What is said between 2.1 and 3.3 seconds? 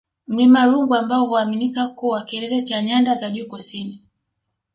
kilele cha Nyanda za